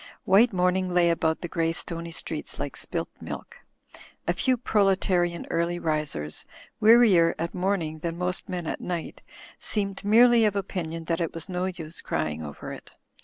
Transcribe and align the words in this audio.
White 0.23 0.51
morning 0.51 0.89
lay 0.89 1.11
about 1.11 1.41
the 1.41 1.47
grey 1.47 1.73
stoney 1.73 2.09
streets 2.11 2.57
like 2.57 2.75
spilt 2.75 3.07
milk. 3.21 3.59
A 4.27 4.33
few 4.33 4.57
proletarian 4.57 5.45
early 5.51 5.77
risers, 5.77 6.43
wea 6.79 6.93
rier 6.95 7.35
at 7.37 7.53
morning 7.53 7.99
than 7.99 8.17
most 8.17 8.49
men 8.49 8.65
at 8.65 8.81
night, 8.81 9.21
seemed 9.59 10.03
merely 10.03 10.43
of 10.43 10.55
opinion 10.55 11.03
that 11.03 11.21
it 11.21 11.35
was 11.35 11.49
no 11.49 11.65
use 11.65 12.01
crying 12.01 12.41
over 12.41 12.73
it. 12.73 12.89